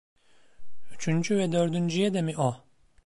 Üçüncü 0.93 1.37
ve 1.37 1.51
dördüncüye 1.51 2.13
de 2.13 2.21
mi 2.21 2.37
o? 2.37 2.63